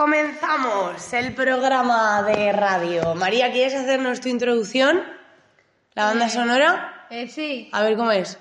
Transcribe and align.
Comenzamos 0.00 1.12
el 1.12 1.34
programa 1.34 2.22
de 2.22 2.52
radio. 2.52 3.14
María, 3.14 3.52
¿quieres 3.52 3.74
hacernos 3.74 4.18
tu 4.22 4.30
introducción? 4.30 5.04
¿La 5.92 6.06
banda 6.06 6.30
sonora? 6.30 7.06
Eh, 7.10 7.28
sí. 7.28 7.68
A 7.70 7.82
ver 7.82 7.98
cómo 7.98 8.10
es. 8.10 8.38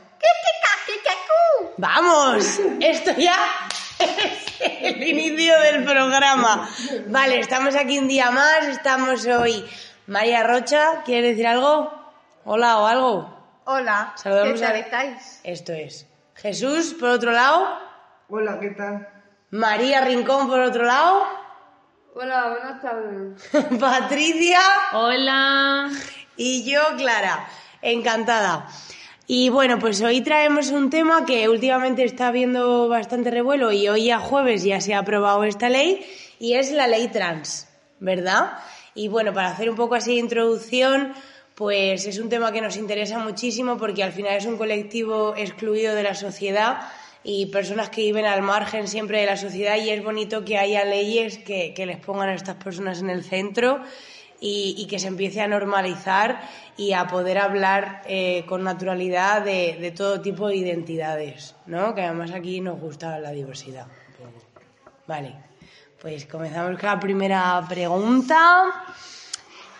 ¡Vamos! 1.75 2.61
Esto 2.79 3.11
ya 3.17 3.35
es 3.99 4.61
el 4.61 5.03
inicio 5.03 5.59
del 5.59 5.83
programa. 5.83 6.69
Vale, 7.07 7.41
estamos 7.41 7.75
aquí 7.75 7.99
un 7.99 8.07
día 8.07 8.31
más. 8.31 8.63
Estamos 8.69 9.27
hoy. 9.27 9.69
María 10.07 10.43
Rocha, 10.43 11.03
¿quieres 11.03 11.31
decir 11.31 11.45
algo? 11.47 11.91
Hola 12.45 12.77
o 12.77 12.87
algo. 12.87 13.59
Hola. 13.65 14.13
Saludamos 14.15 14.61
¿Qué 14.61 14.65
tal 14.65 14.75
a- 14.75 14.79
estáis? 14.79 15.41
Esto 15.43 15.73
es. 15.73 16.07
Jesús, 16.35 16.93
por 16.97 17.09
otro 17.09 17.33
lado. 17.33 17.67
Hola, 18.29 18.57
¿qué 18.61 18.69
tal? 18.69 19.09
María 19.51 19.99
Rincón, 20.01 20.47
por 20.47 20.61
otro 20.61 20.83
lado. 20.85 21.37
Hola, 22.15 22.49
buenas 22.49 22.81
tardes. 22.81 23.79
Patricia. 23.79 24.59
Hola. 24.93 25.89
Y 26.35 26.63
yo, 26.69 26.81
Clara, 26.97 27.47
encantada. 27.83 28.67
Y 29.27 29.49
bueno, 29.49 29.77
pues 29.77 30.01
hoy 30.01 30.21
traemos 30.21 30.71
un 30.71 30.89
tema 30.89 31.23
que 31.25 31.47
últimamente 31.47 32.03
está 32.03 32.29
habiendo 32.29 32.87
bastante 32.89 33.29
revuelo 33.29 33.71
y 33.71 33.87
hoy 33.87 34.09
a 34.09 34.17
jueves 34.17 34.63
ya 34.63 34.81
se 34.81 34.95
ha 34.95 34.99
aprobado 34.99 35.43
esta 35.43 35.69
ley 35.69 36.03
y 36.39 36.55
es 36.55 36.71
la 36.71 36.87
ley 36.87 37.09
trans, 37.09 37.67
¿verdad? 37.99 38.53
Y 38.95 39.07
bueno, 39.07 39.31
para 39.31 39.49
hacer 39.49 39.69
un 39.69 39.75
poco 39.75 39.93
así 39.93 40.15
de 40.15 40.19
introducción, 40.19 41.13
pues 41.53 42.07
es 42.07 42.17
un 42.17 42.29
tema 42.29 42.51
que 42.51 42.61
nos 42.61 42.75
interesa 42.75 43.19
muchísimo 43.19 43.77
porque 43.77 44.03
al 44.03 44.13
final 44.13 44.33
es 44.33 44.47
un 44.47 44.57
colectivo 44.57 45.35
excluido 45.37 45.93
de 45.93 46.03
la 46.03 46.15
sociedad 46.15 46.79
y 47.23 47.47
personas 47.47 47.89
que 47.89 48.01
viven 48.01 48.25
al 48.25 48.41
margen 48.41 48.87
siempre 48.87 49.19
de 49.19 49.25
la 49.25 49.37
sociedad 49.37 49.75
y 49.77 49.89
es 49.89 50.03
bonito 50.03 50.45
que 50.45 50.57
haya 50.57 50.85
leyes 50.85 51.37
que, 51.39 51.73
que 51.73 51.85
les 51.85 51.97
pongan 51.97 52.29
a 52.29 52.33
estas 52.33 52.55
personas 52.55 53.01
en 53.01 53.09
el 53.09 53.23
centro 53.23 53.81
y, 54.39 54.75
y 54.77 54.87
que 54.87 54.99
se 54.99 55.07
empiece 55.07 55.41
a 55.41 55.47
normalizar 55.47 56.41
y 56.77 56.93
a 56.93 57.07
poder 57.07 57.39
hablar 57.39 58.03
eh, 58.05 58.45
con 58.47 58.63
naturalidad 58.63 59.43
de, 59.43 59.77
de 59.79 59.91
todo 59.91 60.21
tipo 60.21 60.47
de 60.47 60.55
identidades, 60.55 61.55
¿no? 61.65 61.93
Que 61.93 62.03
además 62.03 62.31
aquí 62.31 62.61
nos 62.61 62.79
gusta 62.79 63.19
la 63.19 63.31
diversidad. 63.31 63.87
Vale, 65.05 65.33
pues 66.01 66.25
comenzamos 66.25 66.79
con 66.79 66.89
la 66.89 66.99
primera 66.99 67.65
pregunta. 67.67 68.85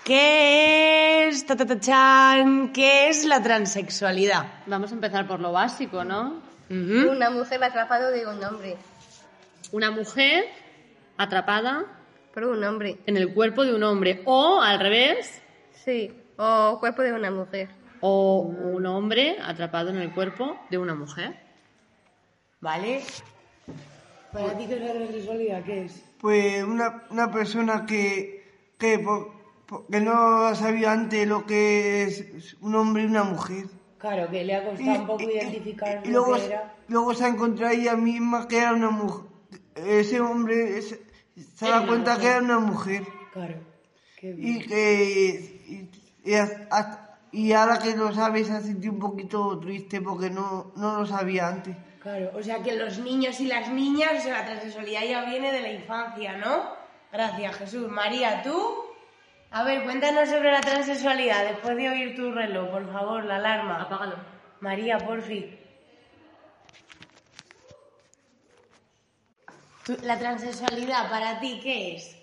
¿Qué 0.04 1.28
es, 1.28 1.46
qué 2.74 3.10
es 3.10 3.26
la 3.26 3.44
transexualidad? 3.44 4.64
Vamos 4.66 4.92
a 4.92 4.96
empezar 4.96 5.28
por 5.28 5.40
lo 5.40 5.52
básico, 5.52 6.04
¿no? 6.04 6.49
Una 6.70 7.30
mujer 7.30 7.64
atrapado 7.64 8.12
de 8.12 8.26
un 8.28 8.44
hombre. 8.44 8.78
Una 9.72 9.92
mujer 9.92 10.46
atrapada 11.18 11.86
Por 12.34 12.44
un 12.46 12.64
hombre. 12.64 12.98
en 13.06 13.18
el 13.18 13.34
cuerpo 13.34 13.66
de 13.66 13.74
un 13.74 13.84
hombre 13.84 14.22
o 14.26 14.62
al 14.62 14.80
revés, 14.80 15.42
Sí. 15.84 16.14
O 16.38 16.78
cuerpo 16.80 17.02
de 17.02 17.14
una 17.14 17.32
mujer. 17.32 17.70
o 18.02 18.40
un 18.42 18.86
hombre 18.86 19.38
atrapado 19.44 19.90
en 19.90 19.98
el 19.98 20.14
cuerpo 20.14 20.58
de 20.70 20.78
una 20.78 20.96
mujer. 20.96 21.36
¿Vale? 22.62 23.02
¿Para 24.32 24.58
ti 24.58 24.68
qué 24.68 24.76
es 24.76 24.82
la 24.82 24.94
transexualidad? 24.94 25.64
¿Qué 25.64 25.86
es? 25.86 26.04
Pues 26.22 26.64
una, 26.64 27.04
una 27.10 27.32
persona 27.32 27.86
que, 27.86 28.44
que, 28.78 29.00
por- 29.00 29.32
por- 29.66 29.88
que 29.88 30.00
no 30.02 30.54
sabía 30.56 30.92
antes 30.92 31.28
lo 31.28 31.46
que 31.46 32.04
es 32.04 32.56
un 32.62 32.76
hombre 32.76 33.04
y 33.04 33.06
una 33.08 33.24
mujer. 33.24 33.66
Claro, 34.00 34.30
que 34.32 34.44
le 34.46 34.56
ha 34.56 34.64
costado 34.64 35.00
un 35.02 35.08
poco 35.08 35.24
identificar 35.24 36.02
y 36.06 36.10
luego, 36.10 36.36
era. 36.38 36.74
luego 36.88 37.14
se 37.14 37.26
ha 37.26 37.28
encontrado 37.28 37.74
ella 37.74 37.96
misma 37.96 38.48
que 38.48 38.58
era 38.58 38.74
una 38.74 38.90
mujer. 38.92 39.26
Ese 39.76 40.22
hombre 40.22 40.82
se, 40.82 41.00
da 41.60 41.86
cuenta 41.86 42.16
mujer. 42.16 42.20
que 42.22 42.28
era 42.28 42.40
una 42.40 42.60
mujer. 42.60 43.04
Claro. 43.34 43.56
Qué 44.18 44.36
Y 44.38 44.60
que. 44.60 45.90
Y, 46.24 46.30
y 46.30 46.34
hasta- 46.34 47.18
y 47.32 47.52
ahora 47.54 47.78
que 47.78 47.96
lo 47.96 48.12
sabe 48.14 48.44
se 48.44 48.54
ha 48.54 48.62
sentido 48.62 48.94
un 48.94 49.00
poquito 49.00 49.60
triste 49.60 50.02
porque 50.02 50.30
no, 50.30 50.72
no 50.76 51.00
lo 51.00 51.06
sabía 51.06 51.48
antes. 51.48 51.76
Claro, 52.02 52.32
o 52.34 52.42
sea 52.42 52.64
que 52.64 52.76
los 52.76 52.98
niños 53.00 53.40
y 53.40 53.46
las 53.46 53.70
niñas, 53.72 54.14
o 54.18 54.22
sea, 54.22 54.40
la 54.40 54.46
transexualidad 54.46 55.02
ya 55.04 55.26
viene 55.26 55.52
de 55.52 55.62
la 55.62 55.72
infancia, 55.74 56.38
¿no? 56.38 56.64
Gracias, 57.12 57.56
Jesús. 57.58 57.88
María, 57.90 58.42
¿tú? 58.42 58.58
A 59.52 59.64
ver, 59.64 59.84
cuéntanos 59.84 60.30
sobre 60.30 60.52
la 60.52 60.62
transexualidad 60.62 61.44
después 61.46 61.76
de 61.76 61.90
oír 61.90 62.16
tu 62.16 62.32
reloj, 62.32 62.70
por 62.70 62.92
favor, 62.92 63.26
la 63.26 63.38
alarma. 63.38 63.82
Apágalo. 63.82 64.16
María, 64.60 65.00
porfi. 65.00 65.58
Tú- 69.86 69.98
La 70.04 70.20
transexualidad, 70.20 71.10
¿para 71.10 71.40
ti 71.40 71.60
qué 71.64 71.96
es? 71.96 72.16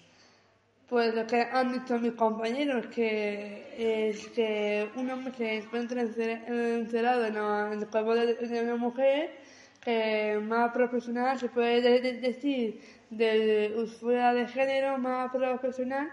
Pues 0.89 1.13
lo 1.17 1.27
que 1.27 1.41
han 1.43 1.73
dicho 1.73 1.99
mis 1.99 2.13
compañeros, 2.13 2.87
que 2.95 4.09
es 4.09 4.29
que 4.29 4.89
un 4.95 5.11
hombre 5.11 5.33
se 5.37 5.57
encuentra 5.57 6.03
encer- 6.03 6.45
encerrado 6.47 7.25
en, 7.27 7.37
el 7.81 7.89
cuerpo 7.89 8.15
de, 8.15 8.61
una 8.63 8.77
mujer, 8.77 9.37
que 9.83 10.39
más 10.41 10.71
profesional 10.71 11.41
se 11.41 11.49
puede 11.49 11.81
de- 11.81 12.01
de- 12.01 12.21
decir 12.21 12.81
de 13.11 13.75
usuaria 13.77 14.33
de 14.33 14.47
género, 14.47 14.97
más 14.99 15.33
profesional, 15.33 16.13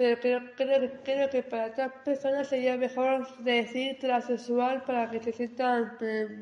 pero 0.00 0.18
creo, 0.20 0.40
creo, 0.56 0.80
creo 1.02 1.28
que 1.28 1.42
para 1.42 1.66
otras 1.66 1.92
personas 2.04 2.48
sería 2.48 2.76
mejor 2.78 3.26
decir 3.38 3.98
transexual 3.98 4.82
para 4.84 5.10
que 5.10 5.20
se 5.20 5.32
sientan 5.32 5.92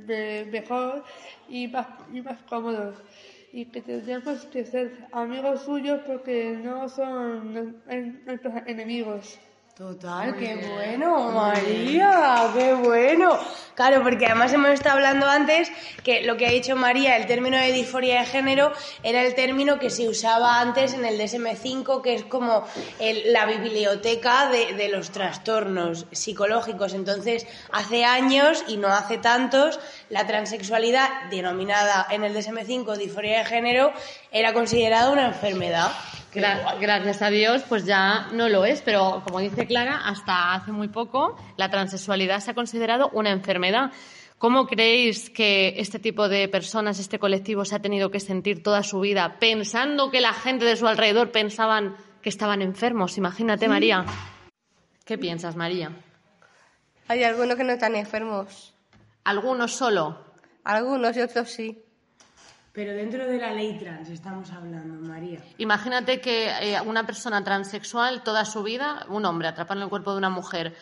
me- 0.06 0.44
mejor 0.46 1.02
y 1.46 1.66
más, 1.68 1.88
y 2.06 2.20
más 2.22 2.42
cómodos 2.44 3.02
y 3.50 3.66
que 3.66 3.82
tendríamos 3.82 4.47
que 4.47 4.64
ser 4.64 4.92
amigos 5.10 5.62
suyos 5.62 6.00
porque 6.04 6.56
no 6.58 6.88
son 6.88 7.52
nuestros 8.24 8.54
enemigos. 8.66 9.38
Total, 9.78 10.34
qué 10.37 10.56
bueno, 10.56 11.31
María, 11.31 12.50
qué 12.53 12.75
bueno. 12.75 13.39
Claro, 13.77 14.03
porque 14.03 14.27
además 14.27 14.53
hemos 14.53 14.71
estado 14.71 14.97
hablando 14.97 15.28
antes 15.28 15.71
que 16.03 16.22
lo 16.22 16.37
que 16.37 16.49
ha 16.49 16.50
dicho 16.50 16.75
María, 16.75 17.16
el 17.16 17.27
término 17.28 17.56
de 17.56 17.71
disforia 17.71 18.19
de 18.19 18.27
género, 18.27 18.72
era 19.05 19.22
el 19.22 19.37
término 19.37 19.78
que 19.78 19.89
se 19.91 20.09
usaba 20.09 20.61
antes 20.61 20.94
en 20.94 21.05
el 21.05 21.16
DSM-5, 21.16 22.03
que 22.03 22.15
es 22.15 22.25
como 22.25 22.65
el- 22.99 23.33
la 23.33 23.47
biblioteca 23.47 24.49
de, 24.50 24.75
de 24.75 24.89
los 24.89 25.11
trastornos 25.12 26.06
psicológicos. 26.10 26.93
Entonces, 26.93 27.47
hace 27.71 28.05
años 28.05 28.65
y 28.66 28.78
no 28.78 28.89
hace 28.89 29.19
tantos, 29.19 29.78
la 30.10 30.27
transexualidad, 30.27 31.09
denominada 31.31 32.05
en 32.10 32.25
el 32.25 32.34
DSM-5 32.34 32.97
disforia 32.97 33.39
de 33.39 33.45
género, 33.45 33.93
era 34.33 34.53
considerada 34.53 35.12
una 35.12 35.27
enfermedad. 35.28 35.93
Gra- 36.34 36.78
gracias 36.78 37.22
a 37.22 37.31
Dios, 37.31 37.62
pues 37.69 37.84
ya 37.87 38.28
no 38.33 38.49
lo 38.49 38.65
es, 38.65 38.83
pero 38.83 39.22
como 39.25 39.41
dice 39.41 39.66
Clara, 39.66 40.03
hasta 40.05 40.55
hace 40.55 40.72
muy 40.72 40.89
poco 40.89 41.37
la 41.56 41.71
transexualidad 41.71 42.41
se 42.41 42.50
ha 42.50 42.55
considerado 42.55 43.11
una 43.12 43.31
enfermedad. 43.31 43.93
¿Cómo 44.37 44.66
creéis 44.66 45.31
que 45.31 45.75
este 45.78 45.99
tipo 45.99 46.28
de 46.28 46.47
personas, 46.49 47.00
este 47.00 47.19
colectivo, 47.19 47.65
se 47.65 47.75
ha 47.75 47.81
tenido 47.81 48.11
que 48.11 48.21
sentir 48.21 48.62
toda 48.62 48.83
su 48.84 49.00
vida 49.00 49.37
pensando 49.41 50.11
que 50.11 50.21
la 50.21 50.33
gente 50.33 50.65
de 50.65 50.77
su 50.77 50.87
alrededor 50.87 51.33
pensaban 51.33 51.97
que 52.22 52.28
estaban 52.28 52.63
enfermos? 52.63 53.19
Imagínate, 53.19 53.66
María. 53.66 54.04
¿Qué 55.04 55.19
piensas, 55.19 55.57
María? 55.57 55.91
Hay 57.09 57.24
algunos 57.24 57.57
que 57.57 57.65
no 57.65 57.72
están 57.72 57.97
enfermos. 57.97 58.74
Algunos 59.24 59.72
solo. 59.74 60.24
Algunos 60.63 61.16
y 61.16 61.21
otros 61.21 61.51
sí. 61.51 61.83
Pero 62.78 62.95
dentro 62.95 63.27
de 63.27 63.39
la 63.39 63.53
ley 63.53 63.77
trans 63.77 64.09
estamos 64.09 64.53
hablando, 64.53 65.04
María. 65.04 65.41
Imagínate 65.59 66.21
que 66.21 66.47
eh, 66.47 66.80
una 66.80 67.04
persona 67.04 67.42
transexual 67.42 68.22
toda 68.22 68.45
su 68.45 68.63
vida, 68.63 69.04
un 69.09 69.25
hombre 69.25 69.48
atrapado 69.48 69.80
en 69.80 69.83
el 69.83 69.91
cuerpo 69.91 70.13
de 70.13 70.19
una 70.19 70.30
mujer, 70.30 70.77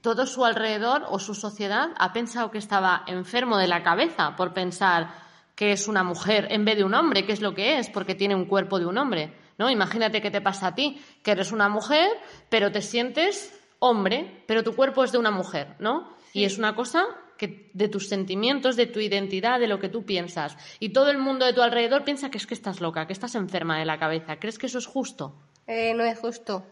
todo 0.00 0.24
su 0.24 0.46
alrededor 0.46 1.04
o 1.10 1.18
su 1.18 1.34
sociedad 1.34 1.90
ha 1.98 2.14
pensado 2.14 2.50
que 2.50 2.56
estaba 2.56 3.04
enfermo 3.06 3.58
de 3.58 3.68
la 3.68 3.82
cabeza 3.82 4.34
por 4.34 4.54
pensar 4.54 5.10
que 5.54 5.72
es 5.72 5.88
una 5.88 6.04
mujer 6.04 6.46
en 6.48 6.64
vez 6.64 6.78
de 6.78 6.84
un 6.84 6.94
hombre, 6.94 7.26
que 7.26 7.32
es 7.32 7.42
lo 7.42 7.54
que 7.54 7.78
es, 7.78 7.90
porque 7.90 8.14
tiene 8.14 8.34
un 8.34 8.46
cuerpo 8.46 8.78
de 8.78 8.86
un 8.86 8.96
hombre. 8.96 9.36
¿no? 9.58 9.68
Imagínate 9.68 10.22
qué 10.22 10.30
te 10.30 10.40
pasa 10.40 10.68
a 10.68 10.74
ti, 10.74 10.98
que 11.22 11.32
eres 11.32 11.52
una 11.52 11.68
mujer, 11.68 12.08
pero 12.48 12.72
te 12.72 12.80
sientes 12.80 13.60
hombre, 13.78 14.42
pero 14.46 14.64
tu 14.64 14.74
cuerpo 14.74 15.04
es 15.04 15.12
de 15.12 15.18
una 15.18 15.30
mujer, 15.30 15.76
¿no? 15.80 16.14
Y 16.32 16.44
es 16.44 16.56
una 16.56 16.74
cosa 16.74 17.04
que 17.36 17.70
de 17.74 17.88
tus 17.88 18.08
sentimientos, 18.08 18.76
de 18.76 18.86
tu 18.86 19.00
identidad, 19.00 19.60
de 19.60 19.68
lo 19.68 19.78
que 19.78 19.88
tú 19.88 20.04
piensas. 20.04 20.56
Y 20.80 20.90
todo 20.90 21.10
el 21.10 21.18
mundo 21.18 21.44
de 21.44 21.52
tu 21.52 21.62
alrededor 21.62 22.04
piensa 22.04 22.30
que 22.30 22.38
es 22.38 22.46
que 22.46 22.54
estás 22.54 22.80
loca, 22.80 23.06
que 23.06 23.12
estás 23.12 23.34
enferma 23.34 23.78
de 23.78 23.84
la 23.84 23.98
cabeza. 23.98 24.38
¿Crees 24.38 24.58
que 24.58 24.66
eso 24.66 24.78
es 24.78 24.86
justo? 24.86 25.34
Eh, 25.66 25.94
no 25.94 26.04
es 26.04 26.18
justo. 26.18 26.66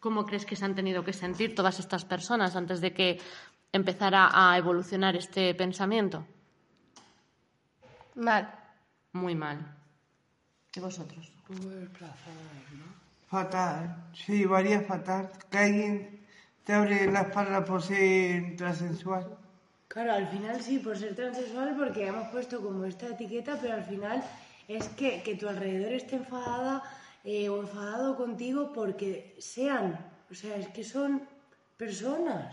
¿Cómo 0.00 0.24
crees 0.24 0.46
que 0.46 0.56
se 0.56 0.64
han 0.64 0.74
tenido 0.74 1.04
que 1.04 1.12
sentir 1.12 1.54
todas 1.54 1.78
estas 1.78 2.04
personas 2.04 2.56
antes 2.56 2.80
de 2.80 2.92
que 2.92 3.18
empezara 3.72 4.30
a 4.32 4.56
evolucionar 4.56 5.14
este 5.14 5.54
pensamiento? 5.54 6.26
Mal. 8.14 8.54
Muy 9.12 9.34
mal. 9.34 9.58
¿Y 10.74 10.80
vosotros? 10.80 11.32
Fatal, 13.28 14.10
se 14.14 14.38
llevaría 14.38 14.80
fatal. 14.82 15.30
Que 15.50 15.58
alguien 15.58 16.20
te 16.64 16.72
abre 16.72 17.10
la 17.10 17.22
espalda 17.22 17.64
por 17.64 17.82
ser 17.82 18.56
transexual. 18.56 19.36
Claro, 19.92 20.12
al 20.20 20.28
final 20.34 20.56
sí, 20.66 20.74
por 20.84 20.96
ser 21.02 21.14
transexual, 21.20 21.70
porque 21.80 22.06
hemos 22.10 22.26
puesto 22.34 22.54
como 22.66 22.80
esta 22.92 23.06
etiqueta, 23.14 23.52
pero 23.60 23.74
al 23.74 23.84
final 23.92 24.18
es 24.76 24.84
que, 24.98 25.10
que 25.24 25.34
tu 25.40 25.46
alrededor 25.48 25.92
esté 25.92 26.14
enfadada 26.22 26.74
eh, 27.24 27.48
o 27.52 27.54
enfadado 27.64 28.08
contigo 28.22 28.60
porque 28.78 29.10
sean, 29.54 29.86
o 30.32 30.34
sea, 30.40 30.54
es 30.62 30.68
que 30.74 30.84
son 30.94 31.10
personas. 31.84 32.48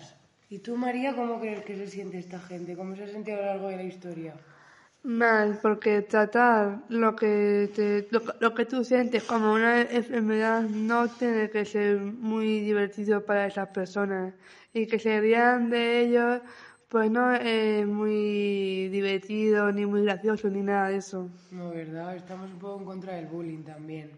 ¿Y 0.50 0.58
tú, 0.66 0.72
María, 0.86 1.16
cómo 1.16 1.40
crees 1.42 1.64
que 1.68 1.78
se 1.78 1.88
siente 1.96 2.18
esta 2.20 2.40
gente? 2.50 2.76
¿Cómo 2.80 2.96
se 2.96 3.04
ha 3.04 3.08
sentido 3.16 3.38
a 3.38 3.42
lo 3.42 3.48
largo 3.52 3.68
de 3.70 3.78
la 3.78 3.84
historia? 3.94 4.34
Mal, 5.04 5.60
porque 5.62 6.02
tratar 6.02 6.84
lo 6.90 7.16
que, 7.16 7.72
te- 7.76 8.08
lo, 8.42 8.54
que 8.56 8.66
tú 8.66 8.84
sientes 8.84 9.24
como 9.24 9.54
una 9.54 9.82
enfermedad 9.82 10.62
no 10.64 11.08
tiene 11.10 11.50
que 11.50 11.64
ser 11.66 11.98
muy 12.00 12.60
divertido 12.62 13.24
para 13.26 13.48
esas 13.48 13.70
personas. 13.70 14.34
Y 14.74 14.88
que 14.88 15.00
se 15.00 15.20
rían 15.22 15.70
de 15.70 16.02
ellos, 16.02 16.42
pues 16.90 17.12
no 17.12 17.34
es 17.34 17.86
muy 17.86 18.88
divertido, 18.90 19.72
ni 19.72 19.86
muy 19.86 20.04
gracioso, 20.04 20.48
ni 20.50 20.62
nada 20.62 20.90
de 20.90 20.98
eso. 20.98 21.30
No, 21.52 21.72
¿verdad? 21.72 22.16
Estamos 22.16 22.50
un 22.52 22.60
poco 22.60 22.80
en 22.80 22.86
contra 22.86 23.14
del 23.14 23.28
bullying 23.28 23.64
también. 23.64 24.12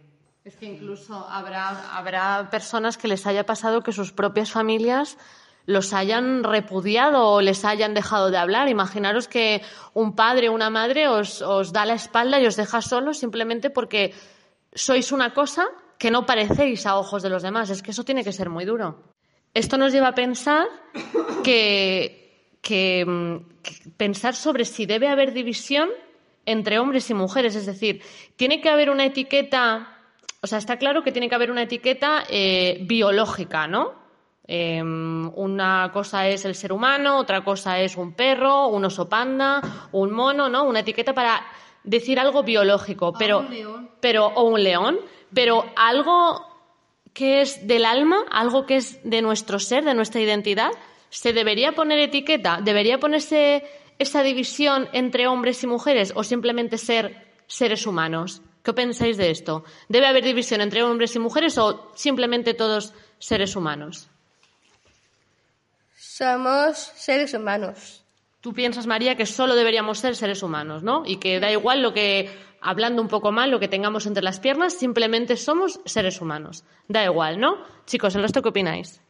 Es 0.44 0.56
que 0.56 0.66
incluso 0.66 1.27
habrá, 1.27 1.95
habrá 1.98 2.50
personas 2.50 2.98
que 2.98 3.07
les 3.07 3.25
haya 3.27 3.45
pasado 3.45 3.83
que 3.83 3.92
sus 3.92 4.12
propias 4.12 4.51
familias 4.51 5.18
los 5.66 5.94
hayan 5.94 6.44
repudiado 6.44 7.27
o 7.27 7.42
les 7.42 7.66
hayan 7.66 7.94
dejado 7.94 8.31
de 8.31 8.38
hablar. 8.38 8.69
Imaginaros 8.69 9.27
que 9.27 9.62
un 9.94 10.16
padre 10.16 10.50
o 10.50 10.54
una 10.54 10.69
madre 10.69 11.07
os, 11.07 11.42
os 11.42 11.71
da 11.71 11.86
la 11.86 11.94
espalda 11.94 12.39
y 12.39 12.48
os 12.48 12.56
deja 12.56 12.81
solos 12.81 13.19
simplemente 13.19 13.69
porque 13.69 14.13
sois 14.74 15.12
una 15.12 15.33
cosa 15.33 15.68
que 16.00 16.10
no 16.10 16.25
parecéis 16.25 16.86
a 16.88 16.98
ojos 16.98 17.21
de 17.21 17.30
los 17.30 17.44
demás. 17.44 17.69
Es 17.69 17.83
que 17.83 17.92
eso 17.92 18.04
tiene 18.04 18.24
que 18.24 18.31
ser 18.31 18.50
muy 18.50 18.66
duro. 18.66 19.13
Esto 19.54 19.77
nos 19.77 19.92
lleva 19.92 20.10
a 20.10 20.16
pensar 20.16 20.68
que, 21.44 22.19
que, 22.69 23.04
mm, 23.04 23.62
que 23.63 23.89
pensar 23.98 24.36
sobre 24.36 24.63
si 24.63 24.86
debe 24.86 25.07
haber 25.07 25.33
división 25.33 25.89
entre 26.45 26.77
hombres 26.77 27.10
y 27.10 27.16
mujeres. 27.16 27.56
Es 27.56 27.66
decir, 27.66 28.04
tiene 28.36 28.62
que 28.62 28.69
haber 28.69 28.92
una 28.92 29.06
etiqueta, 29.06 29.98
o 30.42 30.45
sea, 30.45 30.60
está 30.60 30.77
claro 30.77 31.04
que 31.04 31.12
tiene 31.12 31.30
que 31.30 31.36
haber 31.36 31.50
una 31.50 31.63
etiqueta 31.63 32.24
eh, 32.30 32.77
biológica, 32.81 33.68
¿no? 33.68 33.98
Eh, 34.48 34.81
una 34.83 35.89
cosa 35.92 36.27
es 36.27 36.45
el 36.45 36.54
ser 36.54 36.71
humano, 36.71 37.18
otra 37.18 37.44
cosa 37.44 37.80
es 37.80 37.98
un 37.98 38.13
perro, 38.13 38.68
un 38.68 38.86
oso 38.86 39.10
panda, 39.10 39.62
un 39.92 40.12
mono, 40.12 40.48
¿no? 40.48 40.63
Una 40.63 40.81
etiqueta 40.81 41.13
para 41.13 41.42
decir 41.83 42.19
algo 42.19 42.44
biológico, 42.44 43.13
pero, 43.18 43.48
pero 44.00 44.27
o 44.27 44.44
un 44.44 44.63
león, 44.63 45.00
pero 45.33 45.66
algo 45.75 46.45
que 47.13 47.42
es 47.42 47.66
del 47.68 47.86
alma, 47.86 48.25
algo 48.30 48.68
que 48.68 48.75
es 48.77 49.00
de 49.04 49.21
nuestro 49.24 49.60
ser, 49.60 49.83
de 49.83 49.95
nuestra 49.95 50.21
identidad, 50.21 50.71
¿se 51.10 51.34
debería 51.34 51.74
poner 51.74 52.00
etiqueta? 52.00 52.60
¿Debería 52.64 53.00
ponerse 53.00 53.64
esa 53.98 54.24
división 54.24 54.90
entre 54.94 55.28
hombres 55.28 55.64
y 55.64 55.68
mujeres 55.68 56.14
o 56.16 56.24
simplemente 56.24 56.78
ser 56.78 57.28
seres 57.48 57.86
humanos? 57.86 58.42
¿Qué 58.64 58.74
pensáis 58.74 59.18
de 59.18 59.32
esto? 59.32 59.64
¿Debe 59.88 60.08
haber 60.08 60.24
división 60.24 60.62
entre 60.62 60.84
hombres 60.84 61.16
y 61.16 61.20
mujeres 61.20 61.58
o 61.58 61.92
simplemente 61.96 62.54
todos 62.54 62.94
seres 63.18 63.56
humanos? 63.56 64.10
Somos 65.96 66.78
seres 66.96 67.34
humanos. 67.34 68.04
Tú 68.42 68.54
piensas, 68.54 68.88
María, 68.88 69.16
que 69.16 69.26
solo 69.26 69.56
deberíamos 69.56 70.00
ser 70.00 70.16
seres 70.16 70.44
humanos, 70.44 70.84
¿no? 70.84 71.04
Y 71.06 71.18
que 71.18 71.40
da 71.40 71.52
igual 71.52 71.82
lo 71.82 71.94
que, 71.94 72.30
hablando 72.62 73.02
un 73.02 73.10
poco 73.10 73.32
mal, 73.32 73.52
lo 73.52 73.60
que 73.60 73.68
tengamos 73.68 74.06
entre 74.06 74.24
las 74.24 74.40
piernas, 74.40 74.74
simplemente 74.74 75.36
somos 75.36 75.80
seres 75.86 76.22
humanos. 76.22 76.64
Da 76.88 77.04
igual, 77.04 77.40
¿no? 77.40 77.58
Chicos, 77.86 78.16
¿el 78.16 78.22
resto 78.22 78.42
qué 78.42 78.50
opináis? 78.50 79.02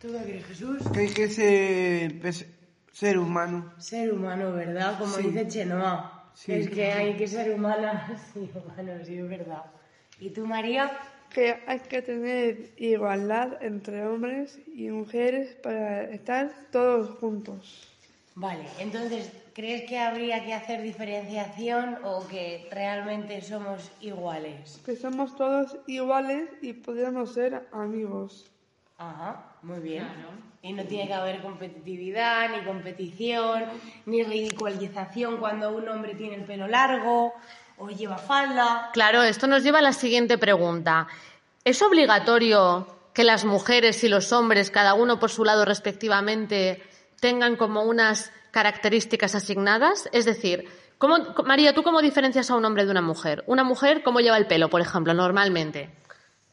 ¿Tú 0.00 0.08
qué 0.12 0.22
crees, 0.24 0.46
Jesús? 0.46 0.82
Que 0.92 1.00
hay 1.00 1.08
que 1.10 1.28
ser 1.28 2.20
pes- 2.20 2.46
ser 2.92 3.18
humano. 3.18 3.72
Ser 3.78 4.12
humano, 4.12 4.52
¿verdad? 4.52 4.98
Como 4.98 5.16
dice 5.18 5.46
Chenoa. 5.46 6.30
Sí. 6.34 6.52
Es 6.52 6.70
que 6.70 6.90
hay 6.92 7.16
que 7.16 7.26
ser 7.28 7.52
humanas 7.52 8.10
y 8.34 8.48
humanos, 8.56 9.06
sí, 9.06 9.18
es 9.18 9.28
verdad. 9.28 9.64
¿Y 10.18 10.30
tú, 10.30 10.46
María? 10.46 10.90
Que 11.30 11.62
hay 11.66 11.80
que 11.80 12.02
tener 12.02 12.72
igualdad 12.76 13.62
entre 13.62 14.06
hombres 14.06 14.58
y 14.74 14.88
mujeres 14.88 15.54
para 15.62 16.04
estar 16.04 16.50
todos 16.72 17.18
juntos. 17.18 17.86
Vale, 18.34 18.64
entonces, 18.78 19.30
¿crees 19.54 19.82
que 19.88 19.98
habría 19.98 20.44
que 20.44 20.54
hacer 20.54 20.82
diferenciación 20.82 21.98
o 22.04 22.26
que 22.26 22.68
realmente 22.72 23.42
somos 23.42 23.90
iguales? 24.00 24.80
Que 24.86 24.96
somos 24.96 25.36
todos 25.36 25.76
iguales 25.86 26.48
y 26.62 26.72
podemos 26.72 27.34
ser 27.34 27.68
amigos. 27.72 28.50
Ajá, 29.00 29.44
muy 29.62 29.80
bien. 29.80 30.06
Y 30.60 30.74
no 30.74 30.84
tiene 30.84 31.06
que 31.06 31.14
haber 31.14 31.40
competitividad, 31.40 32.50
ni 32.50 32.62
competición, 32.66 33.64
ni 34.04 34.22
ridiculización 34.22 35.38
cuando 35.38 35.70
un 35.70 35.88
hombre 35.88 36.14
tiene 36.14 36.34
el 36.34 36.44
pelo 36.44 36.68
largo 36.68 37.32
o 37.78 37.88
lleva 37.88 38.18
falda. 38.18 38.90
Claro, 38.92 39.22
esto 39.22 39.46
nos 39.46 39.62
lleva 39.62 39.78
a 39.78 39.82
la 39.82 39.94
siguiente 39.94 40.36
pregunta. 40.36 41.08
¿Es 41.64 41.80
obligatorio 41.80 42.86
que 43.14 43.24
las 43.24 43.46
mujeres 43.46 44.04
y 44.04 44.08
los 44.10 44.34
hombres, 44.34 44.70
cada 44.70 44.92
uno 44.92 45.18
por 45.18 45.30
su 45.30 45.46
lado 45.46 45.64
respectivamente, 45.64 46.82
tengan 47.20 47.56
como 47.56 47.84
unas 47.84 48.30
características 48.50 49.34
asignadas? 49.34 50.10
Es 50.12 50.26
decir, 50.26 50.68
¿cómo, 50.98 51.16
María, 51.46 51.72
¿tú 51.72 51.82
cómo 51.82 52.02
diferencias 52.02 52.50
a 52.50 52.54
un 52.54 52.66
hombre 52.66 52.84
de 52.84 52.90
una 52.90 53.00
mujer? 53.00 53.44
Una 53.46 53.64
mujer, 53.64 54.02
¿cómo 54.02 54.20
lleva 54.20 54.36
el 54.36 54.46
pelo, 54.46 54.68
por 54.68 54.82
ejemplo, 54.82 55.14
normalmente? 55.14 55.88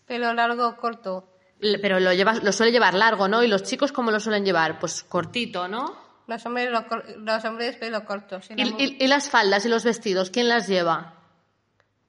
Pelo 0.06 0.34
largo 0.34 0.66
o 0.66 0.78
corto. 0.78 1.26
Pero 1.60 2.00
lo, 2.00 2.14
lleva, 2.14 2.34
lo 2.36 2.52
suele 2.52 2.72
llevar 2.72 2.94
largo, 2.94 3.28
¿no? 3.28 3.44
¿Y 3.44 3.48
los 3.48 3.64
chicos 3.64 3.92
cómo 3.92 4.12
lo 4.12 4.20
suelen 4.20 4.46
llevar? 4.46 4.80
Pues 4.80 5.04
cortito, 5.04 5.68
¿no? 5.68 5.98
Los 6.28 6.46
hombres, 6.46 6.70
lo 6.70 6.86
los 7.20 7.46
hombres 7.46 7.78
pelo 7.78 8.06
corto. 8.06 8.40
¿Y, 8.56 8.62
y- 8.84 8.98
y 9.00 9.08
las 9.08 9.30
faldas 9.30 9.66
y 9.66 9.70
los 9.70 9.84
vestidos? 9.84 10.30
¿Quién 10.30 10.50
las 10.50 10.68
lleva? 10.68 11.14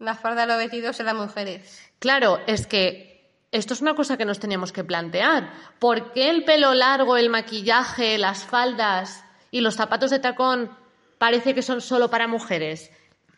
La 0.00 0.14
falda, 0.14 0.44
los 0.44 0.58
vestidos 0.58 0.98
de 0.98 1.04
las 1.04 1.14
mujeres. 1.14 1.80
Claro, 1.98 2.40
es 2.46 2.66
que 2.66 3.30
esto 3.52 3.72
es 3.74 3.80
una 3.80 3.94
cosa 3.94 4.16
que 4.18 4.24
nos 4.26 4.38
teníamos 4.38 4.72
que 4.72 4.84
plantear. 4.84 5.50
¿Por 5.78 6.12
qué 6.12 6.28
el 6.30 6.44
pelo 6.44 6.74
largo, 6.74 7.16
el 7.16 7.30
maquillaje, 7.30 8.18
las 8.18 8.44
faldas 8.44 9.24
y 9.50 9.60
los 9.62 9.76
zapatos 9.76 10.10
de 10.10 10.18
tacón 10.18 10.70
parece 11.18 11.54
que 11.54 11.62
son 11.62 11.80
solo 11.80 12.10
para 12.10 12.26
mujeres? 12.28 12.90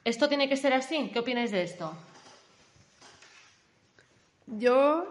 ¿Esto 0.05 0.29
tiene 0.29 0.49
que 0.49 0.57
ser 0.57 0.73
así? 0.73 1.11
¿Qué 1.13 1.21
opináis 1.21 1.51
de 1.53 1.63
esto? 1.63 1.97
Yo, 4.47 5.07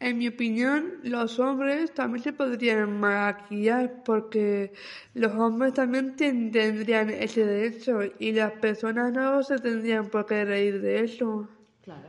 en 0.00 0.18
mi 0.18 0.28
opinión, 0.28 0.94
los 1.02 1.38
hombres 1.38 1.92
también 1.94 2.24
se 2.24 2.32
podrían 2.32 2.98
maquillar 2.98 4.02
porque 4.04 4.72
los 5.14 5.32
hombres 5.34 5.74
también 5.74 6.16
ten- 6.16 6.50
tendrían 6.50 7.10
ese 7.10 7.44
derecho 7.44 8.00
y 8.18 8.32
las 8.32 8.52
personas 8.52 9.12
no 9.12 9.42
se 9.42 9.58
tendrían 9.58 10.08
por 10.08 10.26
qué 10.26 10.44
reír 10.44 10.80
de 10.80 11.04
eso. 11.04 11.48
Claro. 11.84 12.08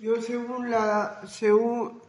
Yo 0.00 0.20
según 0.20 0.70
la, 0.70 1.22
según, 1.26 2.00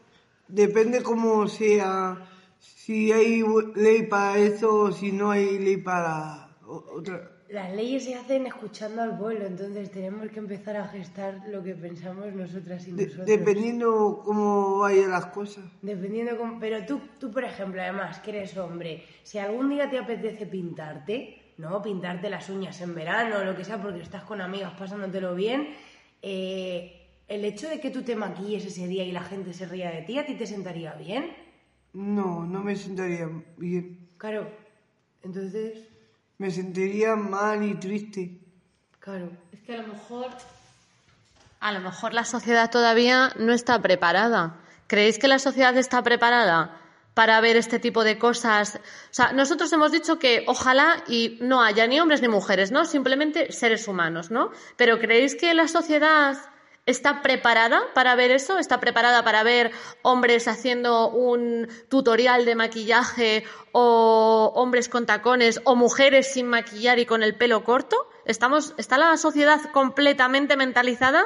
depende 0.48 1.02
cómo 1.04 1.48
sea, 1.48 2.18
si 2.60 3.12
hay 3.12 3.44
ley 3.75 4.04
para 4.08 4.38
eso 4.38 4.75
o 4.75 4.92
si 4.92 5.12
no 5.12 5.32
hay 5.32 5.60
ley 5.60 5.78
para 5.78 6.50
otra. 6.66 7.32
Las 7.53 7.72
leyes 7.72 8.05
se 8.05 8.15
hacen 8.15 8.48
escuchando 8.48 9.03
al 9.03 9.15
pueblo, 9.15 9.45
entonces 9.45 9.91
tenemos 9.91 10.27
que 10.31 10.39
empezar 10.39 10.75
a 10.75 10.88
gestar 10.88 11.43
lo 11.50 11.62
que 11.63 11.75
pensamos 11.75 12.33
nosotras 12.33 12.88
y 12.88 12.93
De- 12.93 13.03
nosotros. 13.05 13.27
dependiendo 13.27 14.22
cómo 14.25 14.79
vayan 14.79 15.12
las 15.12 15.27
cosas. 15.27 15.63
Dependiendo 15.83 16.36
cómo... 16.36 16.60
Pero 16.60 16.83
tú, 16.88 17.00
tú, 17.19 17.29
por 17.29 17.43
ejemplo, 17.43 17.79
además, 17.79 18.17
que 18.22 18.31
eres 18.31 18.57
hombre, 18.57 19.03
si 19.22 19.38
algún 19.38 19.69
día 19.69 19.88
te 19.88 20.00
apetece 20.00 20.48
pintarte, 20.48 21.53
¿no? 21.60 21.79
Pintarte 21.83 22.27
las 22.27 22.50
uñas 22.50 22.81
en 22.81 22.95
verano 22.95 23.38
o 23.38 23.43
lo 23.43 23.55
que 23.55 23.63
sea, 23.63 23.79
porque 23.79 24.01
estás 24.01 24.24
con 24.24 24.41
amigas 24.41 24.74
pasándotelo 24.74 25.36
bien, 25.36 25.75
eh, 26.24 27.07
el 27.27 27.45
hecho 27.45 27.69
de 27.69 27.79
que 27.79 27.91
tú 27.91 28.01
te 28.01 28.15
maquilles 28.15 28.65
ese 28.65 28.88
día 28.88 29.03
y 29.03 29.12
la 29.12 29.22
gente 29.22 29.53
se 29.53 29.67
ría 29.67 29.91
de 29.91 30.01
ti, 30.01 30.17
¿a 30.17 30.25
ti 30.25 30.33
te 30.33 30.48
sentaría 30.48 30.93
bien? 30.95 31.31
No, 31.93 32.48
no 32.48 32.63
me 32.63 32.75
sentaría 32.75 33.29
bien. 33.57 34.10
Claro. 34.17 34.50
Entonces, 35.22 35.88
Me 36.44 36.52
sentiría 36.52 37.16
mal 37.16 37.64
y 37.64 37.74
triste. 37.76 38.38
claro. 39.00 39.32
Es 39.54 39.62
que 39.62 39.76
a 39.76 39.78
lo 39.78 39.88
mejor. 39.88 40.28
A 41.62 41.72
lo 41.72 41.80
mejor 41.80 42.14
la 42.14 42.26
sociedad 42.26 42.70
todavía 42.70 43.32
no 43.40 43.54
está 43.54 43.82
preparada. 43.82 44.58
¿Creéis 44.88 45.20
que 45.20 45.30
la 45.30 45.40
sociedad 45.40 45.78
está 45.78 46.04
preparada 46.04 46.78
para 47.14 47.40
ver 47.40 47.56
este 47.56 47.80
tipo 47.80 48.04
de 48.04 48.20
cosas? 48.20 48.76
O 48.76 49.14
sea, 49.14 49.32
nosotros 49.32 49.72
hemos 49.72 49.94
dicho 49.94 50.20
que 50.20 50.44
ojalá 50.46 51.06
y 51.08 51.38
no 51.40 51.64
haya 51.64 51.88
ni 51.88 52.02
hombres 52.02 52.22
ni 52.22 52.28
mujeres, 52.28 52.74
¿no? 52.74 52.84
Simplemente 52.84 53.54
seres 53.54 53.88
humanos, 53.88 54.30
¿no? 54.30 54.52
Pero 54.76 55.00
¿creéis 55.00 55.36
que 55.36 55.54
la 55.54 55.70
sociedad 55.70 56.36
está 56.86 57.22
preparada 57.22 57.82
para 57.94 58.16
ver 58.16 58.32
eso? 58.32 58.58
¿Está 58.58 58.80
preparada 58.80 59.24
para 59.24 59.44
ver 59.44 59.72
hombres 60.02 60.48
haciendo 60.48 61.10
un 61.10 61.68
tutorial 61.90 62.46
de 62.46 62.56
maquillaje 62.56 63.44
o 63.72 64.52
hombres 64.56 64.90
con 64.90 65.06
tacones 65.06 65.62
o 65.63 65.75
mujeres 65.75 66.34
sin 66.34 66.48
maquillar 66.48 67.00
y 67.00 67.06
con 67.06 67.24
el 67.24 67.36
pelo 67.36 67.63
corto? 67.63 68.10
¿Estamos, 68.25 68.74
¿Está 68.78 68.98
la 68.98 69.16
sociedad 69.18 69.62
completamente 69.72 70.58
mentalizada? 70.58 71.24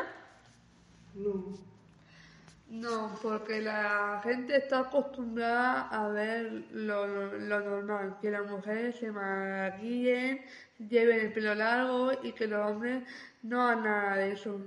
No, 2.70 3.18
porque 3.24 3.62
la 3.62 4.22
gente 4.24 4.58
está 4.58 4.80
acostumbrada 4.80 5.88
a 5.88 6.10
ver 6.10 6.66
lo, 6.72 7.08
lo 7.08 7.60
normal, 7.62 8.18
que 8.22 8.30
las 8.30 8.46
mujeres 8.46 8.98
se 9.00 9.12
maquillen, 9.12 10.42
lleven 10.78 11.22
el 11.22 11.34
pelo 11.34 11.56
largo 11.56 12.12
y 12.22 12.34
que 12.34 12.46
los 12.46 12.64
hombres 12.70 13.04
no 13.42 13.64
hagan 13.64 13.84
nada 13.84 14.18
de 14.18 14.34
eso. 14.34 14.62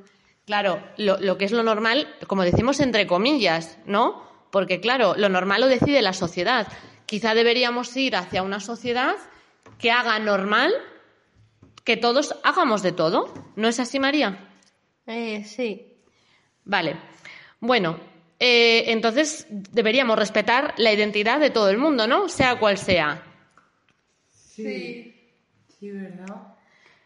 Claro, 0.50 0.82
lo, 0.96 1.16
lo 1.20 1.38
que 1.38 1.44
es 1.44 1.52
lo 1.52 1.62
normal, 1.62 2.12
como 2.26 2.42
decimos 2.42 2.80
entre 2.80 3.06
comillas, 3.06 3.78
¿no? 3.86 4.20
Porque 4.50 4.80
claro, 4.80 5.14
lo 5.16 5.28
normal 5.28 5.60
lo 5.60 5.68
decide 5.68 6.02
la 6.02 6.12
sociedad. 6.12 6.66
Quizá 7.06 7.34
deberíamos 7.34 7.96
ir 7.96 8.16
hacia 8.16 8.42
una 8.42 8.58
sociedad 8.58 9.14
que 9.78 9.92
haga 9.92 10.18
normal 10.18 10.72
que 11.84 11.96
todos 11.96 12.34
hagamos 12.42 12.82
de 12.82 12.90
todo. 12.90 13.32
¿No 13.54 13.68
es 13.68 13.78
así, 13.78 14.00
María? 14.00 14.48
Eh, 15.06 15.44
sí. 15.44 15.94
Vale. 16.64 16.96
Bueno, 17.60 18.00
eh, 18.40 18.86
entonces 18.88 19.46
deberíamos 19.48 20.18
respetar 20.18 20.74
la 20.78 20.92
identidad 20.92 21.38
de 21.38 21.50
todo 21.50 21.70
el 21.70 21.78
mundo, 21.78 22.08
¿no? 22.08 22.28
Sea 22.28 22.58
cual 22.58 22.76
sea. 22.76 23.22
Sí. 24.32 25.14
Sí, 25.78 25.92
¿verdad? 25.92 26.49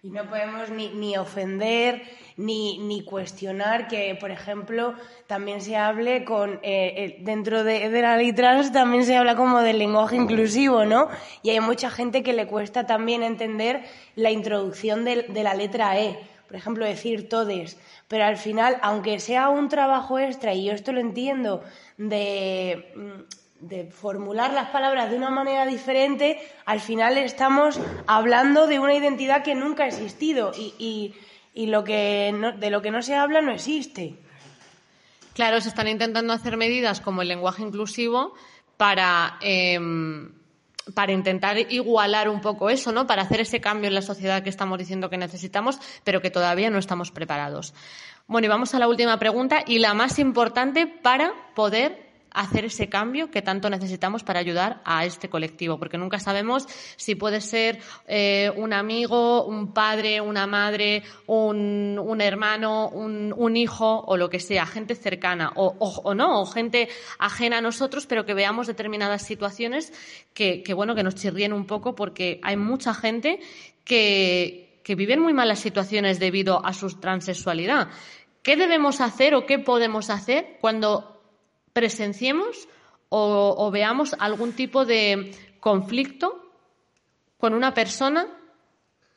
Y 0.04 0.10
no 0.10 0.28
podemos 0.28 0.68
ni, 0.68 0.90
ni 0.90 1.16
ofender 1.16 2.02
ni, 2.36 2.76
ni 2.76 3.02
cuestionar 3.04 3.88
que, 3.88 4.14
por 4.20 4.30
ejemplo, 4.30 4.92
también 5.26 5.62
se 5.62 5.76
hable 5.76 6.26
con. 6.26 6.60
eh, 6.62 6.92
eh, 6.96 7.16
dentro 7.22 7.64
de, 7.64 7.88
de 7.88 8.02
la 8.02 8.18
ley 8.18 8.34
trans 8.34 8.70
también 8.70 9.06
se 9.06 9.16
habla 9.16 9.34
como 9.34 9.60
del 9.60 9.78
lenguaje 9.78 10.16
inclusivo, 10.16 10.84
¿no? 10.84 11.08
Y 11.42 11.50
hay 11.50 11.60
mucha 11.60 11.88
gente 11.88 12.22
que 12.22 12.34
le 12.34 12.46
cuesta 12.46 12.84
también 12.84 13.22
entender 13.22 13.82
la 14.14 14.30
introducción 14.30 15.06
de, 15.06 15.22
de 15.22 15.42
la 15.42 15.54
letra 15.54 15.98
E. 15.98 16.18
Por 16.48 16.56
ejemplo, 16.56 16.84
decir 16.84 17.30
todes. 17.30 17.78
Pero 18.06 18.24
al 18.24 18.36
final, 18.36 18.76
aunque 18.82 19.18
sea 19.20 19.48
un 19.48 19.70
trabajo 19.70 20.18
extra, 20.18 20.52
y 20.52 20.66
yo 20.66 20.74
esto 20.74 20.92
lo 20.92 21.00
entiendo, 21.00 21.62
de. 21.96 23.24
De 23.60 23.86
formular 23.90 24.52
las 24.52 24.70
palabras 24.70 25.10
de 25.10 25.16
una 25.16 25.30
manera 25.30 25.64
diferente, 25.66 26.38
al 26.66 26.80
final 26.80 27.16
estamos 27.18 27.78
hablando 28.06 28.66
de 28.66 28.78
una 28.78 28.94
identidad 28.94 29.42
que 29.42 29.54
nunca 29.54 29.84
ha 29.84 29.88
existido 29.88 30.52
y, 30.56 30.74
y- 30.78 31.14
y 31.54 31.66
lo 31.66 31.84
que 31.84 32.34
de 32.58 32.70
lo 32.70 32.82
que 32.82 32.90
no 32.90 33.00
se 33.00 33.14
habla 33.14 33.40
no 33.40 33.52
existe. 33.52 34.16
Claro, 35.34 35.60
se 35.60 35.68
están 35.68 35.88
intentando 35.88 36.32
hacer 36.32 36.56
medidas 36.56 37.00
como 37.00 37.22
el 37.22 37.28
lenguaje 37.28 37.62
inclusivo 37.62 38.34
para, 38.76 39.38
em, 39.40 40.32
para 40.94 41.12
intentar 41.12 41.56
igualar 41.72 42.28
un 42.28 42.40
poco 42.40 42.70
eso, 42.70 42.92
¿no? 42.92 43.06
Para 43.06 43.22
hacer 43.22 43.40
ese 43.40 43.60
cambio 43.60 43.88
en 43.88 43.94
la 43.94 44.02
sociedad 44.02 44.42
que 44.42 44.50
estamos 44.50 44.78
diciendo 44.78 45.10
que 45.10 45.16
necesitamos, 45.16 45.78
pero 46.04 46.20
que 46.20 46.30
todavía 46.30 46.70
no 46.70 46.78
estamos 46.78 47.10
preparados. 47.10 47.72
Bueno, 48.26 48.46
y 48.46 48.48
vamos 48.48 48.74
a 48.74 48.78
la 48.78 48.88
última 48.88 49.18
pregunta 49.18 49.62
y 49.66 49.78
la 49.78 49.94
más 49.94 50.18
importante 50.18 50.86
para 50.86 51.32
poder 51.54 52.13
hacer 52.34 52.64
ese 52.66 52.88
cambio 52.88 53.30
que 53.30 53.40
tanto 53.42 53.70
necesitamos 53.70 54.22
para 54.24 54.40
ayudar 54.40 54.82
a 54.84 55.04
este 55.06 55.28
colectivo, 55.30 55.78
porque 55.78 55.96
nunca 55.96 56.18
sabemos 56.18 56.66
si 56.96 57.14
puede 57.14 57.40
ser 57.40 57.78
eh, 58.06 58.50
un 58.56 58.72
amigo, 58.72 59.44
un 59.46 59.72
padre, 59.72 60.20
una 60.20 60.46
madre, 60.46 61.02
un, 61.26 61.98
un 61.98 62.20
hermano, 62.20 62.88
un, 62.90 63.32
un 63.36 63.56
hijo 63.56 64.00
o 64.06 64.16
lo 64.16 64.28
que 64.28 64.40
sea, 64.40 64.66
gente 64.66 64.94
cercana 64.94 65.52
o, 65.54 65.74
o- 65.78 66.00
o 66.04 66.14
no, 66.14 66.40
o 66.40 66.46
gente 66.46 66.88
ajena 67.18 67.58
a 67.58 67.60
nosotros, 67.60 68.06
pero 68.06 68.26
que 68.26 68.34
veamos 68.34 68.66
determinadas 68.66 69.22
situaciones 69.22 69.92
que, 70.34 70.62
que, 70.62 70.74
bueno, 70.74 70.94
que 70.94 71.02
nos 71.04 71.14
chirríen 71.14 71.52
un 71.52 71.66
poco 71.66 71.94
porque 71.94 72.40
hay 72.42 72.56
mucha 72.56 72.92
gente 72.94 73.38
que, 73.84 74.80
que 74.82 74.94
viven 74.94 75.20
muy 75.20 75.32
malas 75.32 75.60
situaciones 75.60 76.18
debido 76.18 76.64
a 76.66 76.72
su 76.72 76.88
transexualidad. 76.98 77.88
¿Qué 78.42 78.56
debemos 78.56 79.00
hacer 79.00 79.34
o 79.34 79.46
qué 79.46 79.58
podemos 79.58 80.10
hacer 80.10 80.58
cuando 80.60 81.13
presenciemos 81.74 82.68
o, 83.10 83.54
o 83.58 83.70
veamos 83.70 84.16
algún 84.18 84.52
tipo 84.54 84.86
de 84.86 85.32
conflicto 85.60 86.40
con 87.36 87.52
una 87.52 87.74
persona 87.74 88.26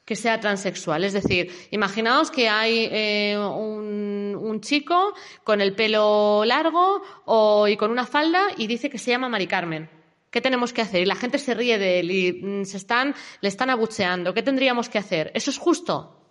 que 0.04 0.16
sea 0.16 0.40
transexual. 0.40 1.04
Es 1.04 1.14
decir, 1.14 1.52
imaginaos 1.72 2.32
que 2.32 2.48
hay 2.48 2.88
eh, 2.92 3.38
un, 3.38 4.38
un 4.40 4.62
chico 4.62 5.14
con 5.44 5.60
el 5.60 5.76
pelo 5.76 6.44
largo 6.46 7.02
o, 7.26 7.68
y 7.68 7.76
con 7.76 7.92
una 7.92 8.06
falda 8.06 8.48
y 8.58 8.68
dice 8.68 8.90
que 8.90 8.98
se 8.98 9.12
llama 9.12 9.28
Mari 9.28 9.48
Carmen. 9.48 9.90
¿Qué 10.30 10.40
tenemos 10.40 10.72
que 10.72 10.82
hacer? 10.82 11.02
Y 11.02 11.06
la 11.06 11.16
gente 11.16 11.38
se 11.40 11.54
ríe 11.54 11.78
de 11.78 12.00
él 12.00 12.12
y 12.12 12.34
mm, 12.34 12.64
se 12.64 12.78
están, 12.78 13.16
le 13.42 13.50
están 13.50 13.70
abucheando. 13.70 14.34
¿Qué 14.34 14.44
tendríamos 14.44 14.88
que 14.88 14.98
hacer? 14.98 15.32
¿Eso 15.34 15.50
es 15.50 15.58
justo? 15.58 16.22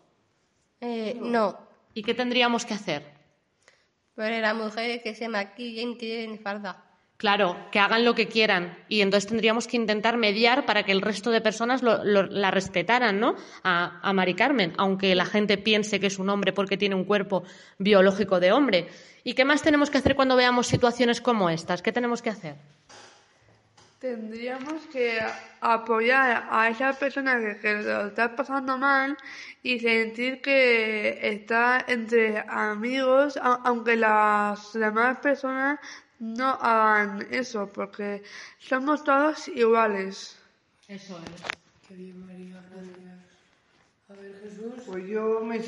Eh, 0.80 1.18
no. 1.20 1.58
¿Y 1.92 2.02
qué 2.02 2.14
tendríamos 2.14 2.64
que 2.64 2.74
hacer? 2.74 3.15
Pero 4.16 4.40
las 4.40 4.54
mujeres 4.56 5.02
que 5.02 5.14
se 5.14 5.28
maquillen 5.28 5.96
que 5.98 6.06
lleven 6.06 6.38
falda. 6.40 6.82
Claro, 7.18 7.56
que 7.70 7.78
hagan 7.78 8.04
lo 8.04 8.14
que 8.14 8.28
quieran. 8.28 8.76
Y 8.88 9.00
entonces 9.00 9.28
tendríamos 9.28 9.66
que 9.66 9.76
intentar 9.78 10.16
mediar 10.18 10.66
para 10.66 10.82
que 10.82 10.92
el 10.92 11.00
resto 11.00 11.30
de 11.30 11.40
personas 11.40 11.82
lo- 11.82 12.04
lo- 12.04 12.24
la 12.26 12.50
respetaran, 12.50 13.20
¿no? 13.20 13.36
A, 13.62 14.00
a 14.02 14.12
Mari 14.12 14.34
Carmen, 14.34 14.74
aunque 14.76 15.14
la 15.14 15.24
gente 15.24 15.56
piense 15.56 15.98
que 15.98 16.08
es 16.08 16.18
un 16.18 16.28
hombre 16.28 16.52
porque 16.52 16.76
tiene 16.76 16.94
un 16.94 17.04
cuerpo 17.04 17.44
biológico 17.78 18.38
de 18.40 18.52
hombre. 18.52 18.88
¿Y 19.24 19.32
qué 19.32 19.44
más 19.46 19.62
tenemos 19.62 19.88
que 19.90 19.98
hacer 19.98 20.14
cuando 20.14 20.36
veamos 20.36 20.66
situaciones 20.66 21.20
como 21.22 21.48
estas? 21.48 21.80
¿Qué 21.80 21.90
tenemos 21.92 22.20
que 22.20 22.30
hacer? 22.30 22.56
Tendríamos 24.00 24.82
que 24.92 25.18
apoyar 25.60 26.46
a 26.50 26.68
esa 26.68 26.92
persona 26.92 27.40
que, 27.40 27.56
que 27.62 27.72
lo 27.82 28.06
está 28.08 28.36
pasando 28.36 28.76
mal 28.76 29.16
y 29.62 29.80
sentir 29.80 30.42
que 30.42 31.18
está 31.22 31.82
entre 31.88 32.44
amigos, 32.46 33.38
a- 33.38 33.60
aunque 33.64 33.96
las 33.96 34.72
demás 34.74 35.18
personas 35.20 35.80
no 36.18 36.48
hagan 36.60 37.26
eso, 37.30 37.68
porque 37.72 38.22
somos 38.58 39.02
todos 39.02 39.48
iguales. 39.48 40.36
Eso 40.88 41.18
es. 41.18 41.42
Pues 44.86 45.06
yo, 45.08 45.40
me, 45.40 45.58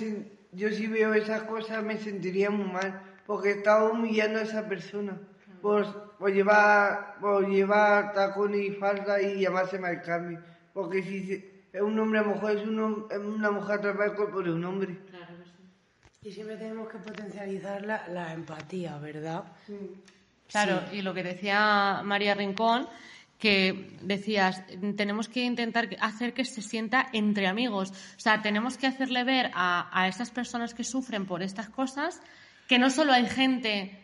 yo 0.52 0.70
si 0.70 0.86
veo 0.86 1.14
esas 1.14 1.42
cosas 1.44 1.82
me 1.82 1.98
sentiría 1.98 2.50
muy 2.50 2.68
mal, 2.70 3.02
porque 3.26 3.50
estaba 3.52 3.84
humillando 3.90 4.38
a 4.38 4.42
esa 4.42 4.68
persona 4.68 5.18
por, 5.60 6.16
por 6.18 6.32
llevar 6.32 7.16
por 7.20 7.48
llevar 7.48 8.12
tacones 8.12 8.60
y 8.60 8.70
falda 8.72 9.20
y 9.20 9.40
llamarse 9.40 9.78
Mari 9.78 10.00
Carmen. 10.00 10.38
Porque 10.72 11.02
si 11.02 11.26
se- 11.26 11.58
es 11.72 11.80
un 11.82 11.98
hombre 11.98 12.20
a 12.20 12.22
mujer, 12.22 12.58
es, 12.58 12.66
un 12.66 13.06
es 13.10 13.18
una 13.18 13.50
mujer 13.50 13.78
atrapada 13.78 14.06
el 14.10 14.16
cuerpo 14.16 14.42
de 14.42 14.52
un 14.52 14.64
hombre. 14.64 14.96
Y 16.22 16.32
siempre 16.32 16.56
tenemos 16.56 16.88
que 16.88 16.98
potencializar 16.98 17.84
la, 17.84 18.08
la 18.08 18.32
empatía, 18.32 18.98
¿verdad? 18.98 19.44
Claro, 20.50 20.80
y 20.92 21.02
lo 21.02 21.14
que 21.14 21.22
decía 21.22 22.00
María 22.04 22.34
Rincón, 22.34 22.88
que 23.38 23.96
decías, 24.02 24.64
tenemos 24.96 25.28
que 25.28 25.44
intentar 25.44 25.88
hacer 26.00 26.32
que 26.34 26.44
se 26.44 26.60
sienta 26.62 27.06
entre 27.12 27.46
amigos. 27.46 27.90
O 28.16 28.20
sea, 28.20 28.42
tenemos 28.42 28.76
que 28.78 28.86
hacerle 28.88 29.22
ver 29.24 29.50
a, 29.54 29.88
a 29.92 30.08
esas 30.08 30.30
personas 30.30 30.74
que 30.74 30.82
sufren 30.84 31.24
por 31.26 31.42
estas 31.42 31.68
cosas 31.68 32.20
que 32.66 32.78
no 32.78 32.90
solo 32.90 33.12
hay 33.12 33.26
gente 33.26 33.96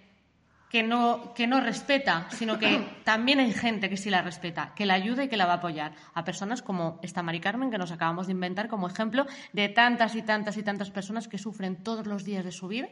que 0.70 0.82
no, 0.82 1.32
que 1.34 1.46
no 1.46 1.60
respeta, 1.60 2.26
sino 2.30 2.58
que 2.58 2.84
también 3.04 3.38
hay 3.40 3.52
gente 3.52 3.88
que 3.88 3.96
sí 3.96 4.10
la 4.10 4.22
respeta, 4.22 4.72
que 4.74 4.86
la 4.86 4.94
ayuda 4.94 5.24
y 5.24 5.28
que 5.28 5.36
la 5.36 5.46
va 5.46 5.52
a 5.54 5.56
apoyar. 5.56 5.94
A 6.14 6.24
personas 6.24 6.62
como 6.62 6.98
esta 7.02 7.22
Mari 7.22 7.40
Carmen, 7.40 7.70
que 7.70 7.78
nos 7.78 7.92
acabamos 7.92 8.26
de 8.26 8.32
inventar 8.32 8.68
como 8.68 8.88
ejemplo 8.88 9.26
de 9.52 9.68
tantas 9.68 10.14
y 10.16 10.22
tantas 10.22 10.56
y 10.56 10.62
tantas 10.62 10.90
personas 10.90 11.28
que 11.28 11.38
sufren 11.38 11.82
todos 11.84 12.06
los 12.06 12.24
días 12.24 12.44
de 12.44 12.50
su 12.52 12.66
vida 12.68 12.88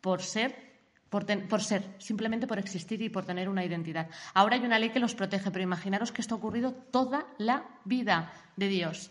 por 0.00 0.22
ser, 0.22 0.72
por, 1.10 1.24
ten- 1.24 1.46
por 1.48 1.60
ser, 1.62 1.94
simplemente 1.98 2.46
por 2.46 2.58
existir 2.58 3.02
y 3.02 3.10
por 3.10 3.26
tener 3.26 3.48
una 3.50 3.64
identidad. 3.64 4.08
Ahora 4.32 4.56
hay 4.56 4.64
una 4.64 4.78
ley 4.78 4.88
que 4.90 4.98
los 5.00 5.14
protege, 5.14 5.50
pero 5.50 5.62
imaginaros 5.62 6.12
que 6.12 6.22
esto 6.22 6.34
ha 6.34 6.38
ocurrido 6.38 6.72
toda 6.72 7.26
la 7.38 7.64
vida 7.84 8.32
de 8.56 8.68
Dios. 8.68 9.10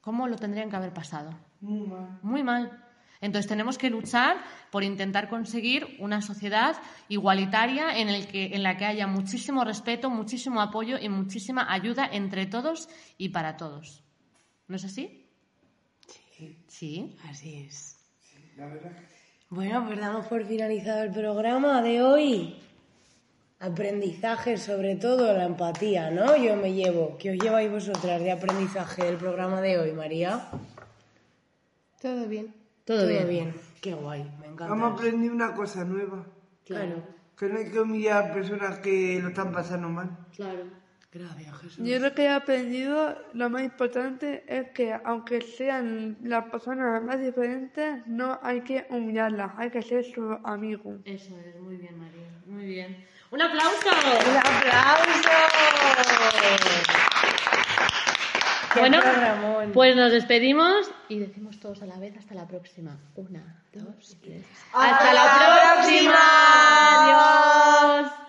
¿Cómo 0.00 0.26
lo 0.26 0.36
tendrían 0.36 0.70
que 0.70 0.76
haber 0.76 0.94
pasado? 0.94 1.34
Muy 1.60 1.86
mal. 1.86 2.18
Muy 2.22 2.42
mal. 2.42 2.84
Entonces 3.20 3.48
tenemos 3.48 3.76
que 3.76 3.90
luchar 3.90 4.42
por 4.70 4.82
intentar 4.82 5.28
conseguir 5.28 5.96
una 5.98 6.22
sociedad 6.22 6.76
igualitaria 7.08 7.98
en, 7.98 8.08
el 8.08 8.26
que, 8.26 8.54
en 8.54 8.62
la 8.62 8.76
que 8.76 8.86
haya 8.86 9.06
muchísimo 9.06 9.62
respeto, 9.64 10.08
muchísimo 10.08 10.60
apoyo 10.62 10.98
y 10.98 11.08
muchísima 11.08 11.70
ayuda 11.70 12.08
entre 12.10 12.46
todos 12.46 12.88
y 13.18 13.28
para 13.28 13.56
todos. 13.56 14.02
¿No 14.68 14.76
es 14.76 14.84
así? 14.84 15.26
Sí, 16.30 16.56
Sí. 16.68 17.16
así 17.28 17.66
es. 17.66 17.98
La 18.56 18.66
verdad 18.66 18.92
sí. 18.96 19.04
Bueno, 19.50 19.84
pues 19.86 19.98
damos 19.98 20.26
por 20.26 20.46
finalizado 20.46 21.02
el 21.02 21.10
programa 21.10 21.82
de 21.82 22.02
hoy. 22.02 22.56
Aprendizaje, 23.58 24.56
sobre 24.56 24.94
todo 24.96 25.36
la 25.36 25.44
empatía, 25.44 26.10
¿no? 26.10 26.34
Yo 26.36 26.56
me 26.56 26.72
llevo. 26.72 27.18
¿Qué 27.18 27.32
os 27.32 27.36
lleváis 27.36 27.70
vosotras 27.70 28.20
de 28.22 28.32
aprendizaje 28.32 29.04
del 29.04 29.16
programa 29.16 29.60
de 29.60 29.78
hoy, 29.78 29.92
María? 29.92 30.48
Todo 32.00 32.26
bien. 32.26 32.54
Todo, 32.90 33.06
bien. 33.06 33.54
Qué 33.80 33.94
guay, 33.94 34.24
me 34.40 34.48
encanta. 34.48 34.74
Hemos 34.74 34.94
aprendido 34.94 35.32
una 35.32 35.54
cosa 35.54 35.84
nueva. 35.84 36.26
Claro. 36.66 37.04
Que 37.38 37.46
no 37.46 37.58
hay 37.60 37.70
que 37.70 37.78
humillar 37.78 38.24
a 38.24 38.34
personas 38.34 38.80
que 38.80 39.20
lo 39.22 39.28
están 39.28 39.52
pasando 39.52 39.88
mal. 39.88 40.10
Claro. 40.34 40.64
Gracias, 41.12 41.56
Jesús. 41.58 41.86
Yo 41.86 42.00
lo 42.00 42.12
que 42.14 42.24
he 42.24 42.28
aprendido, 42.28 43.16
lo 43.32 43.48
más 43.48 43.62
importante 43.62 44.42
es 44.48 44.70
que 44.70 44.92
aunque 45.04 45.40
sean 45.40 46.18
las 46.24 46.46
personas 46.46 47.00
más 47.04 47.20
diferentes, 47.20 48.04
no 48.08 48.40
hay 48.42 48.62
que 48.62 48.84
humillarlas, 48.90 49.52
hay 49.56 49.70
que 49.70 49.82
ser 49.82 50.04
su 50.04 50.38
amigo. 50.42 50.96
Eso 51.04 51.38
es, 51.38 51.60
muy 51.60 51.76
bien, 51.76 51.96
María. 51.96 52.42
Muy 52.44 52.64
bien. 52.64 53.06
¡Un 53.30 53.40
aplauso! 53.40 53.88
¡Un 54.28 54.36
aplauso! 54.36 55.30
¡Qué 58.74 58.80
Bueno, 58.80 59.00
pues 59.72 59.96
nos 59.96 60.12
despedimos 60.12 60.90
y 61.08 61.18
decimos 61.18 61.58
todos 61.58 61.82
a 61.82 61.86
la 61.86 61.98
vez 61.98 62.16
hasta 62.16 62.34
la 62.34 62.46
próxima. 62.46 62.96
Una, 63.16 63.62
dos, 63.72 64.16
tres. 64.22 64.44
¡Hasta 64.72 65.12
la 65.12 65.76
próxima! 65.82 66.14
¡Adiós! 67.98 68.20